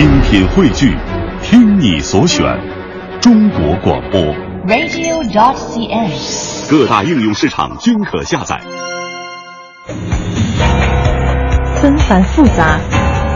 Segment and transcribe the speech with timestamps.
[0.00, 0.96] 精品汇聚，
[1.42, 2.42] 听你所选，
[3.20, 4.18] 中国广播。
[4.64, 6.08] radio.dot.cn，。
[6.70, 8.56] 各大应用市场均可下载。
[11.82, 12.78] 纷繁复杂，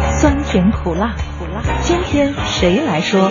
[0.08, 1.60] 酸甜苦辣，苦辣。
[1.82, 3.30] 今天谁来说？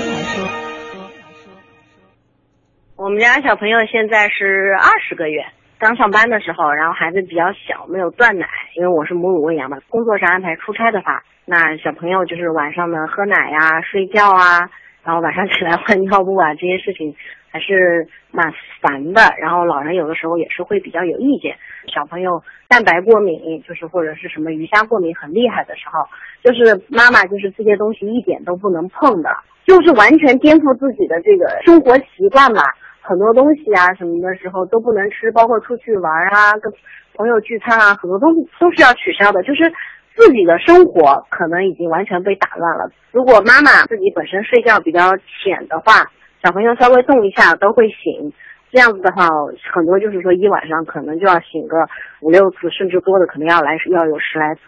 [2.95, 5.43] 我们家小朋友现在是二十个月，
[5.79, 8.45] 刚上班的时候，然后孩子比较小，没有断奶，
[8.77, 9.79] 因为我是母乳喂养嘛。
[9.89, 14.70] 工作上安排出差的话，那小朋友就是晚上呢喝奶呀、睡觉啊，
[15.03, 17.15] 然后晚上起来换尿布啊，这些事情
[17.51, 19.21] 还是蛮烦的。
[19.41, 21.57] 然后老人有的时候也是会比较有意见。
[21.93, 26.07] 小朋友蛋白过敏，就是或者是什么鱼虾过敏很厉害的时候，
[26.43, 29.29] 就是妈妈就是这些东西一点都不能碰的，
[29.65, 32.63] 就是完全颠覆自己的这个生活习惯嘛。
[33.01, 36.71] 很多东西啊什么的时候都不能吃，包括出去玩啊、跟
[37.15, 39.43] 朋友聚餐啊，很多东西都是要取消的。
[39.43, 39.70] 就是
[40.16, 42.91] 自己的生活可能已经完全被打乱了。
[43.12, 46.12] 如果妈妈自己本身睡觉比较浅的话，
[46.44, 48.32] 小朋友稍微动一下都会醒。
[48.71, 49.27] 这样子的话，
[49.71, 51.77] 很多就是说一晚上可能就要醒个
[52.21, 54.62] 五六次，甚至多的可能要来要有十来次，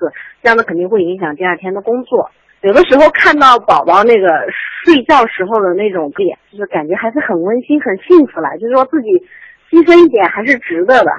[0.44, 2.30] 这样的肯定会影响第二天的工作。
[2.62, 4.46] 有的时候看到宝宝那个
[4.86, 8.56] 睡觉时候的那种脸，就是感觉还是很温馨、很幸福啦。
[8.58, 9.10] 就是说自己
[9.72, 11.12] 牺牲一点还是值得的。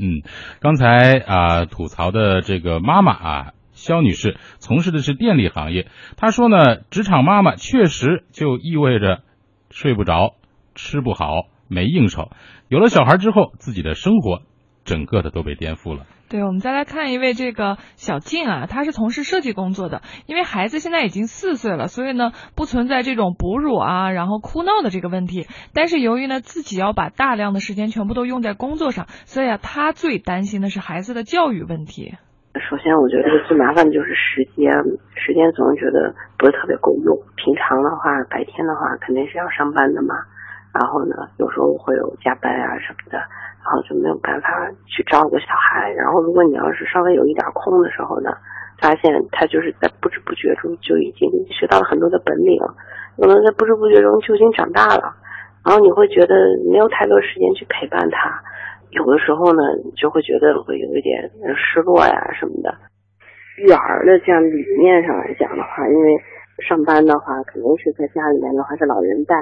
[0.00, 0.22] 嗯，
[0.60, 9.22] 刚才啊吐槽的这个妈妈啊，肖女士从事的是电力行业，她说呢，职场妈妈确实就意味着
[9.70, 10.36] 睡不着、
[10.74, 12.30] 吃不好、没应酬。
[12.68, 14.42] 有了小孩之后，自己的生活
[14.84, 16.06] 整个的都被颠覆了。
[16.30, 20.00] 对，我们再来看一位这个小静啊，她是从事设计工作的。
[20.26, 25.48] 因为孩子现在已经四岁了，所以呢不存在这种哺乳啊，然后哭闹的这个问题。
[25.74, 32.14] 但是由于呢自己要把大量的时间全部都用在工作上，所以啊，她最担心的是孩子的教育问题。
[32.54, 34.70] 首先，我觉得最麻烦的就是时间，
[35.18, 37.18] 时间总是觉得不是特别够用。
[37.34, 40.14] 平常的话，白天的话肯定是要上班的嘛，
[40.78, 43.18] 然后呢，有时候会有加班啊什么的。
[43.62, 44.48] 然后就没有办法
[44.86, 45.90] 去照顾小孩。
[45.92, 48.30] 然后如果你要是稍微有一点空的时候呢，
[48.80, 52.58] 发现他就是在不知不觉中就已经学到了很多的本领，
[53.16, 55.14] 可能在不知不觉中就已经长大了。
[55.64, 56.34] 然后你会觉得
[56.72, 58.40] 没有太多时间去陪伴他，
[58.90, 62.72] 有的时候呢，你就会觉得会有一点失落呀什么的。
[63.58, 66.16] 育儿的这样理念上来讲的话，因为
[66.66, 69.36] 上班的话肯定是在家里面的话是老人带。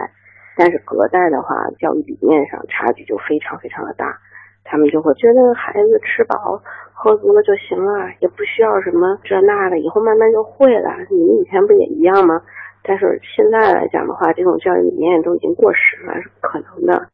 [0.59, 4.19] 但是隔代的话，教育理念上差距就非常非常的大，
[4.65, 6.61] 他们就会觉得孩子吃饱
[6.93, 10.91] 喝足了就行了，也不需要什么这那的，以后慢慢就会了。
[11.09, 12.43] 你们以前不也一样吗？
[12.83, 17.09] 但是现在来讲的话，这种教育理念都已经过时了，是不可能的。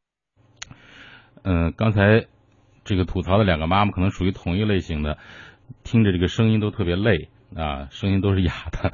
[1.45, 2.25] 嗯，刚才
[2.83, 5.19] 这个吐槽的两个妈妈可能属于同一类型的，
[5.85, 7.29] 听着这个声音都特别累。
[7.57, 8.91] 啊，声音都是哑的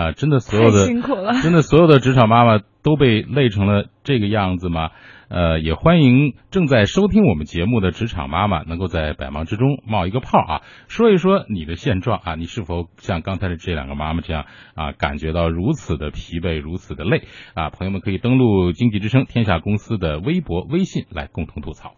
[0.00, 0.12] 啊！
[0.12, 4.90] 真的，所有的辛苦了，真的所有的职场妈妈都被累成了这个样子吗？
[5.28, 17.22] 呃，也欢迎正在收听我们节目的职场妈妈能够在百忙之中冒一个泡啊，说一说你的现状啊，你是否像刚才的这两个妈妈这样啊，感觉到如此的疲惫，如此的累
[17.54, 17.70] 啊？
[17.70, 21.92] 朋友们可以登录经济之声天下公司的微博、微信来共同吐槽。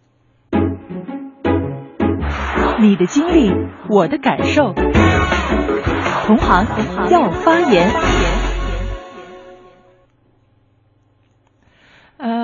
[2.80, 3.50] 你的经历，
[3.88, 4.74] 我的感受。
[6.26, 6.66] 同行
[7.10, 8.41] 要发言。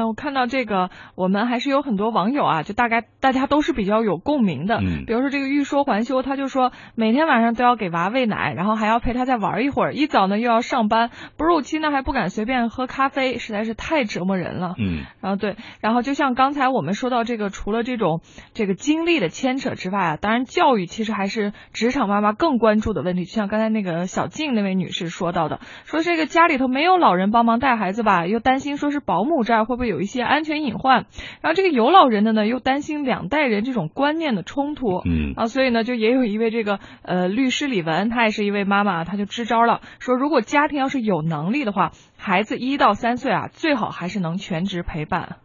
[0.08, 4.78] 我看到这个，我们还是有很多网友啊，就大概大家都是比较有共鸣的。
[4.80, 14.74] 嗯，比如说这个欲说还休，他就说每天晚上都要给娃喂奶，然后还要陪他再玩一会儿，一早呢又要上班，哺乳期呢还不敢随便喝咖啡，实在是太折磨人了。
[14.78, 18.22] 嗯，然后对，然后就像刚才我们说到这个，除了这种
[18.54, 23.24] 这个经历的牵扯之外啊，当然教育其实还是职场妈妈更关注的问题。
[23.24, 31.06] 就像刚才那个小静那位女士说到的，说这个家里头没有老人帮忙带孩子吧，又担心说是保姆这儿会不会有一些安全隐患，
[31.40, 35.02] 然后这个有老人的呢，又担心两代人这种观念的冲突。
[35.04, 45.36] 嗯啊，所以呢，就也有一位这个呃律师李文，她也是一位妈妈，她就支招了，说如果家庭要是有能力的话，孩子一到三岁啊，最好还是能全职陪伴。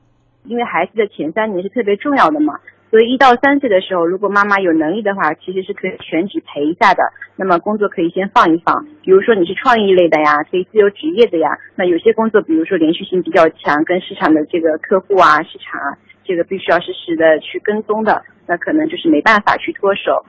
[0.46, 2.56] 因为孩子的前三年是特别重要的嘛，
[2.94, 7.02] 所以一到三岁的时候，如果妈妈有能力的话，其实是可以全职陪一下的。
[7.36, 11.58] 那么工作可以先放一放，比如说你是创意类的呀，可以自由职业的呀。
[11.76, 20.24] 那有些工作，比如说连续性比较强，跟市场的这个客户啊、市场啊，这个必须要实时的去跟踪的，那可能就是没办法去脱手。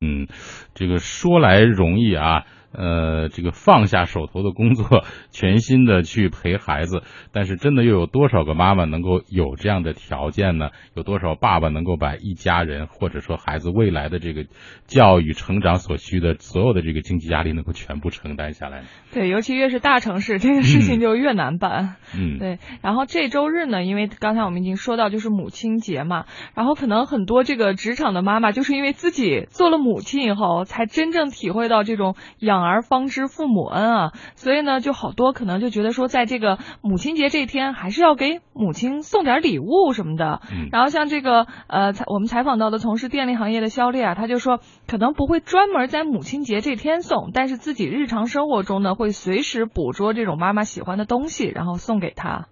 [0.00, 0.24] 嗯，
[0.72, 7.02] 这个说来容易啊，呃，这个放下手头的工作，全心的去陪孩子。
[7.32, 10.70] 但是，真的又有多少个妈妈能够有这样的条件呢？
[10.94, 14.46] 有多少爸爸能够把一家人或者说孩子未来的这个
[14.86, 18.84] 教育成长所需的所有的这个经济压力能够全部承担下来？
[19.12, 21.96] 对，尤其越是大城市，这个事情就越难办。
[22.16, 22.58] 嗯，对。
[22.82, 40.40] 然后这周日呢，因为刚才我们已经说到，就是母亲节嘛，然后可能很多这个职场的妈妈，就是因为自己做了母亲以后，才真正体会到这种养儿方知父母恩啊，所以呢，就好多可能就觉得说，在这个母亲节这天，还是要给母亲送点礼物什么的。
[40.50, 52.46] 嗯，然后像这个呃，采我们采访到的从事电力行业的肖烈啊，他就说，可能不会专门在母亲节这天送，但是自己日常生活中呢，会随时捕捉这种妈妈喜欢的东西，然后送给她。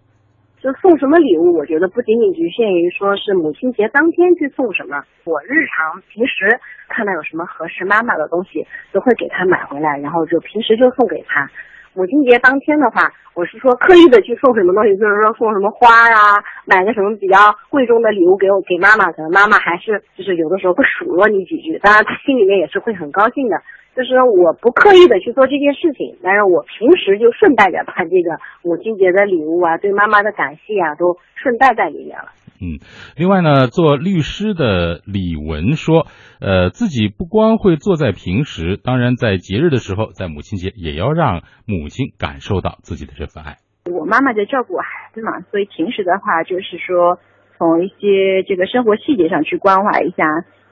[0.60, 6.58] 就送什么礼物，我觉得不仅仅局限于说是母亲节当天去送什么，我日常平时
[6.88, 11.48] 看到有什么合适妈妈的东西，都会给她买回来，然后就平时就送给她。
[11.94, 17.36] 母亲节当天的话，我是说刻意的去送什么东西，就是说送什么花啊，买个什么比较
[17.70, 23.62] 贵重的礼物给我给妈妈，可能妈妈还是就是有的时候会数落你几句，当然她心里面也是会很高兴的。
[23.98, 32.30] 就是我不刻意的去做这件事情，但是我平时就顺带着把这个母亲节的礼物啊，对妈妈的感谢啊，都顺带在里面了。
[32.62, 32.78] 嗯，
[33.16, 36.06] 另外呢，做律师的李文说，
[36.40, 43.56] 呃，自己不光会做在平时，当然在节日的时候，在母亲节也要让母亲感受到自己的这份爱。
[43.90, 47.18] 我妈妈在照顾孩子嘛，所以平时的话就是说，
[47.58, 50.22] 从一些这个生活细节上去关怀一下。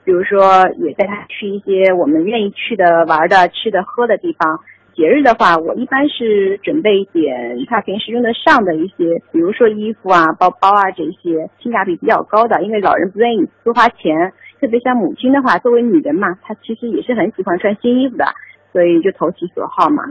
[0.07, 0.39] 比如说，
[0.77, 4.61] 也带他去一些我们愿意去的、玩的、吃的、喝的地方。
[4.95, 12.63] 节日的话，我一般是准备一点他平时用得上的一些，比如说衣服啊、包包啊这些，性价比比较高的。
[12.63, 14.31] 因为老人不愿意多花钱，
[14.61, 18.23] 特别像母亲的话，作为女人嘛，她其实也是很喜欢穿新衣服的，
[18.71, 20.03] 所以就投其所好嘛。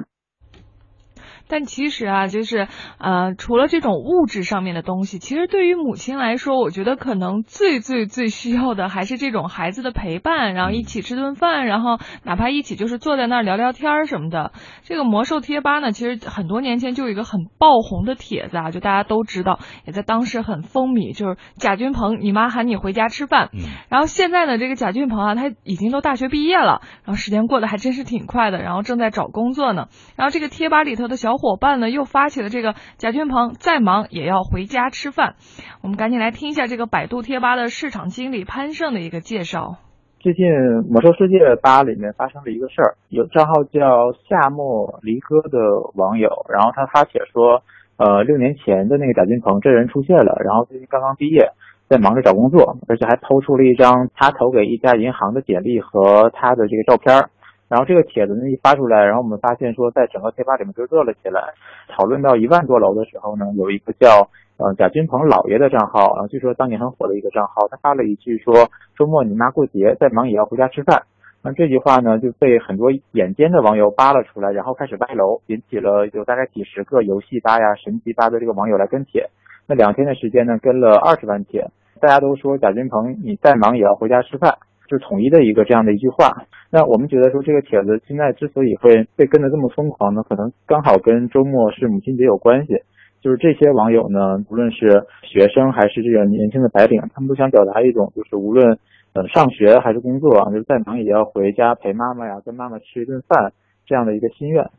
[1.48, 14.52] 但其实啊，就是呃，除了这种物质上面的东西，其实对于母亲来说，我觉得可能最最最需要的还是这种孩子的陪伴，然后一起吃顿饭，然后哪怕一起就是坐在那儿聊聊天儿什么的。
[14.82, 23.50] 这个魔兽贴吧呢，其实很多年前就有一个很爆红的帖子啊，就大家都知道，也在当时很风靡，就是贾君鹏，你妈喊你回家吃饭。
[23.88, 29.86] 然后现在呢，这个贾俊鹏啊，他已经都大学毕业了，然后时间过得还真是挺快的，然后正在找工作呢。
[30.16, 35.34] 然后这个贴吧里头的小伙伴呢，又发起了这个贾俊鹏再忙也要回家吃饭。
[35.82, 39.76] 我们赶紧来听一下这个百度贴吧的市场经理潘胜的一个介绍。
[40.18, 40.44] 最近
[40.90, 45.58] 魔兽世界吧里面发生了一个事儿，有账号叫夏末离歌的
[45.94, 47.62] 网友，然后他发帖说，
[47.96, 51.52] 呃，六年前的那个贾俊鹏这人出现了，然后最近刚刚毕业，
[51.88, 57.30] 在忙着找工作，而且还抛出了一张他投给一家银行的简历和他的这个照片儿。
[57.68, 61.42] 然后这个帖子呢一发出来，然后我们发现说，在整个贴吧里面就热了起来。
[61.88, 68.54] 讨论到一万多楼的时候呢，有一个叫呃贾君鹏老爷的账号然后，据说当年很火的一个账号，他发了一句说
[68.96, 71.02] ：“周末你妈过节，再忙也要回家吃饭。”
[71.42, 79.28] 那这句话呢就被很多眼尖的网友扒了出来，然后开始歪楼，引起了有大概几十个游戏吧呀、神级吧的这个网友来跟帖。
[79.66, 81.68] 那两天的时间呢，跟了二十万帖，
[82.00, 84.56] 大家都说贾君鹏你再忙也要回家吃饭。
[84.88, 92.82] 就统一的一个这样的一句话，那我们觉得说这个帖子现在之所以会被跟得这么疯狂呢，可能刚好跟周末是母亲节有关系。
[93.22, 98.78] 就是这些网友呢，无论是学生还是这个年轻的白领，他们都想表达一种就是无论
[99.14, 103.52] 呃上学还是工作啊，就是再忙也要回家陪妈妈呀，跟妈妈吃一顿饭
[103.84, 104.70] 这样的一个心愿。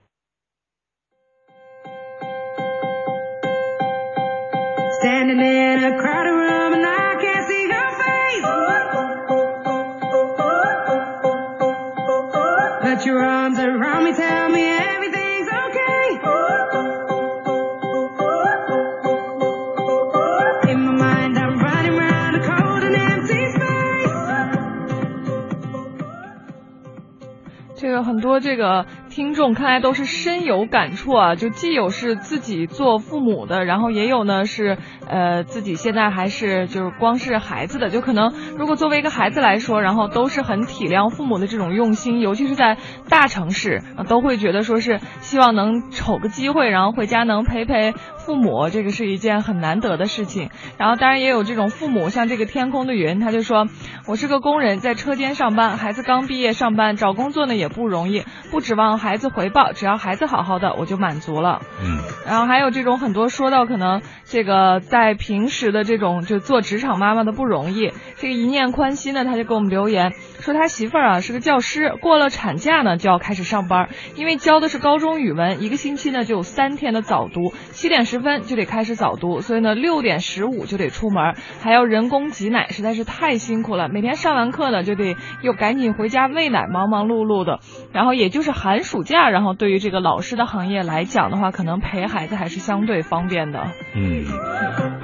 [27.98, 28.86] 有很多这个
[29.18, 42.78] 听众看来都是深有感触啊，就既有是自己做父母的，然后也有呢是呃自己现在还是就是光是孩子的，就可能如果作为一个孩子来说，然后都是很体谅父母的这种用心，尤其是在
[43.10, 47.96] 大城市，都会觉得说是希望能瞅个机会，然后回家能陪陪。
[48.28, 50.50] 父母，这个是一件很难得的事情。
[50.78, 53.70] 然后当然也有这种父母，像这个天空的云，他就说，
[54.06, 61.62] 我是个工人，在车间上班，孩子刚毕业上班，找工作呢也不容易，不指望子回报，只要孩子好好的，我就满足了。
[61.82, 70.12] 嗯，然后还有这种很多说到可能这个在平时的这种就做职场妈妈的不容易，这个一念宽心呢，他就给我们留言
[70.42, 83.88] 说他媳妇儿啊是个教师，过了产假呢就要开始上班，因为教的是高中语文，一个星期呢就有三天的早读，七点十分就得开始早读，所以呢六点十五就得出门，还要人工挤奶，实在是太辛苦了。
[83.90, 87.60] 每天上完课呢就得又赶紧回家喂奶，忙忙碌碌的。
[87.94, 93.68] 然后也就是寒暑暑假，然后对于这个老师的行业来讲的话，可能陪孩子还是相对方便的。
[93.94, 94.26] 嗯，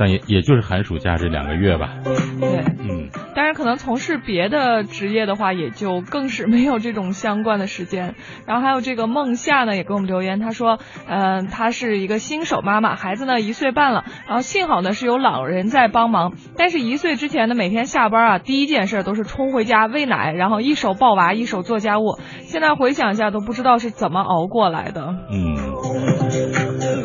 [0.04, 1.92] 但也也就是寒暑假这两个月吧。
[2.04, 2.14] 对，
[2.78, 8.14] 嗯，当然可能从事别的职业的话，也就更是没有这种相关的时间。
[8.46, 22.20] 然后还有这个梦夏呢，也给我们留言，她说，嗯、她是一个新手妈妈，孩子呢一岁半了，然后幸好呢是有老人在帮忙，但是一岁之前呢，每天下班啊，第一件事都是冲回家喂奶，然后一手抱娃，一手做家务。
[22.42, 25.16] 现在回想一下，都不知道是怎么熬过来的。
[25.32, 26.23] 嗯，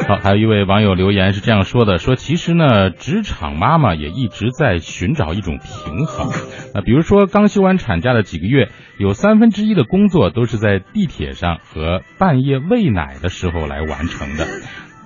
[0.08, 6.30] 好，还有一位网友留言是这样说的：说其实呢，职场妈妈也一直在寻找一种平衡。
[6.74, 14.46] 那，比如说刚休完产假的几个月，有三分之一的工作都是在地铁上和半夜喂奶的时候来完成的。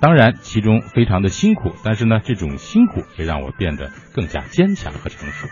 [0.00, 5.48] 当然，其中非常的辛苦，但是呢，这种辛苦也让我变得更加坚强和成熟。